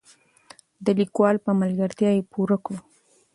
د 0.85 0.87
لیکوال 0.99 1.35
په 1.45 1.51
ملګرتیا 1.61 2.09
یې 2.17 2.27
پوره 2.31 2.57
کړو. 2.65 2.79